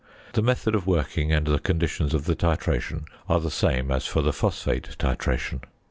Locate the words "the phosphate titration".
4.23-5.59